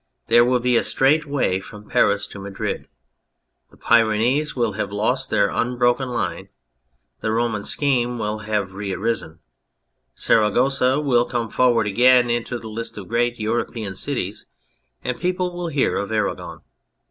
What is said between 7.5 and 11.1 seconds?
scheme will have re arisen; Saragossa